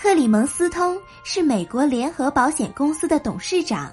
[0.00, 3.92] 克里蒙斯通是美国联合保险公司的董事长，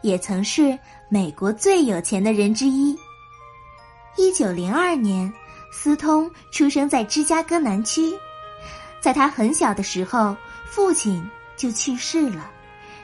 [0.00, 0.78] 也曾是
[1.08, 2.96] 美国最有钱的人之一。
[4.16, 5.30] 一九零二年，
[5.72, 8.16] 斯通出生在芝加哥南区。
[9.00, 12.48] 在他很小的时候，父亲就去世了，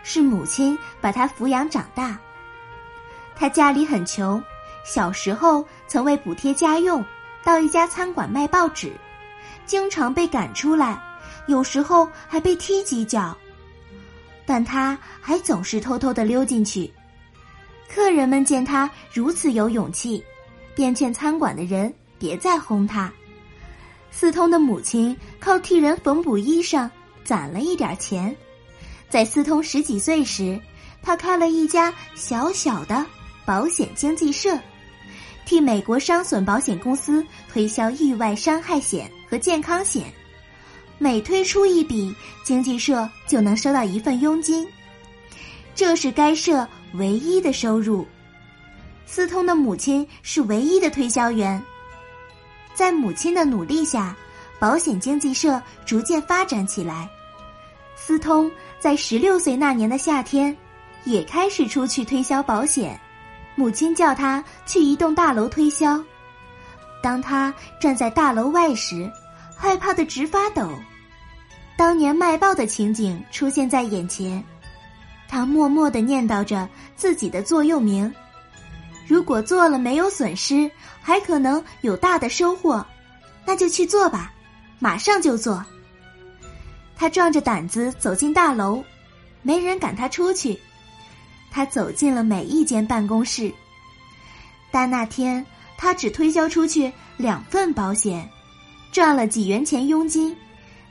[0.04, 2.16] 是母亲把他抚养长大。
[3.34, 4.40] 他家里很穷，
[4.84, 7.04] 小时候曾为补贴家用，
[7.42, 8.92] 到一家餐馆卖报纸，
[9.66, 11.02] 经常被赶出来。
[11.48, 13.36] 有时候还被踢几脚，
[14.46, 16.88] 但他还总是偷偷的溜进去。
[17.92, 20.22] 客人们见他如此有勇气，
[20.74, 23.10] 便劝餐馆的人别再轰他。
[24.10, 26.88] 斯通的母亲靠替人缝补衣裳
[27.24, 28.36] 攒了一点钱，
[29.08, 30.60] 在斯通十几岁时，
[31.02, 33.04] 他开了一家小小的
[33.46, 34.58] 保险经纪社，
[35.46, 40.12] 替美国伤损保险公司推销意外伤害险和健康险。
[40.98, 44.66] 每推出一笔，经纪社就能收到一份佣金，
[45.74, 48.04] 这是该社唯一的收入。
[49.06, 51.62] 斯通的母亲是唯一的推销员，
[52.74, 54.14] 在母亲的努力下，
[54.58, 57.08] 保险经纪社逐渐发展起来。
[57.94, 60.54] 斯通在十六岁那年的夏天，
[61.04, 63.00] 也开始出去推销保险。
[63.54, 65.98] 母亲叫他去一栋大楼推销，
[67.02, 69.10] 当他站在大楼外时。
[69.60, 70.70] 害怕的直发抖，
[71.76, 74.42] 当年卖报的情景出现在眼前，
[75.26, 78.10] 他默默的念叨着自己的座右铭
[79.08, 80.70] ：“如果做了没有损失，
[81.02, 82.86] 还可能有大的收获，
[83.44, 84.32] 那就去做吧，
[84.78, 85.62] 马上就做。”
[86.94, 88.82] 他壮着胆子走进大楼，
[89.42, 90.56] 没人赶他出去。
[91.50, 93.52] 他走进了每一间办公室，
[94.70, 95.44] 但那天
[95.76, 98.28] 他只推销出去两份保险。
[98.90, 100.36] 赚了几元钱佣金，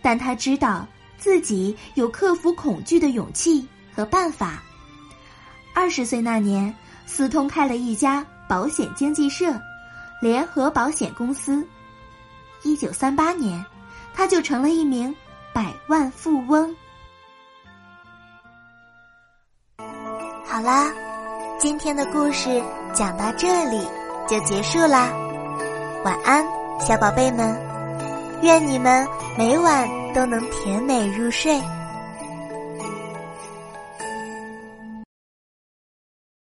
[0.01, 0.87] 但他知道
[1.17, 4.61] 自己有克服恐惧的勇气和办法。
[5.73, 6.73] 二十岁那年，
[7.05, 9.59] 斯通开了一家保险经纪社——
[10.21, 11.67] 联合保险公司。
[12.63, 13.63] 一九三八年，
[14.13, 15.13] 他就成了一名
[15.53, 16.75] 百万富翁。
[20.45, 20.91] 好啦，
[21.59, 23.79] 今天的故事讲到这里
[24.27, 25.11] 就结束啦，
[26.03, 26.43] 晚安，
[26.79, 27.76] 小宝贝们。
[28.41, 31.59] 愿你们每晚都能甜美入睡。